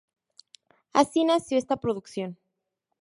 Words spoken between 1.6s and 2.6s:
producción.